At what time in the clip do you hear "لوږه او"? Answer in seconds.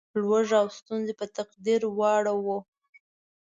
0.21-0.67